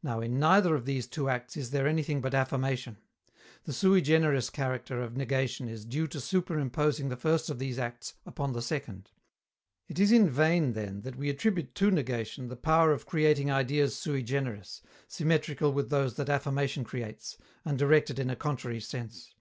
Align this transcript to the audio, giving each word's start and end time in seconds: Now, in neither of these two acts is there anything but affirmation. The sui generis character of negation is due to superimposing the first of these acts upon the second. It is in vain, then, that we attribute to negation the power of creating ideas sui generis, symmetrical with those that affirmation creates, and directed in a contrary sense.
Now, 0.00 0.20
in 0.20 0.38
neither 0.38 0.76
of 0.76 0.84
these 0.84 1.08
two 1.08 1.28
acts 1.28 1.56
is 1.56 1.72
there 1.72 1.88
anything 1.88 2.20
but 2.20 2.34
affirmation. 2.34 2.98
The 3.64 3.72
sui 3.72 4.00
generis 4.00 4.48
character 4.48 5.02
of 5.02 5.16
negation 5.16 5.68
is 5.68 5.84
due 5.84 6.06
to 6.06 6.20
superimposing 6.20 7.08
the 7.08 7.16
first 7.16 7.50
of 7.50 7.58
these 7.58 7.76
acts 7.76 8.14
upon 8.24 8.52
the 8.52 8.62
second. 8.62 9.10
It 9.88 9.98
is 9.98 10.12
in 10.12 10.30
vain, 10.30 10.74
then, 10.74 11.00
that 11.00 11.16
we 11.16 11.28
attribute 11.28 11.74
to 11.74 11.90
negation 11.90 12.46
the 12.46 12.54
power 12.54 12.92
of 12.92 13.06
creating 13.06 13.50
ideas 13.50 13.98
sui 13.98 14.22
generis, 14.22 14.82
symmetrical 15.08 15.72
with 15.72 15.90
those 15.90 16.14
that 16.14 16.28
affirmation 16.28 16.84
creates, 16.84 17.36
and 17.64 17.76
directed 17.76 18.20
in 18.20 18.30
a 18.30 18.36
contrary 18.36 18.78
sense. 18.78 19.34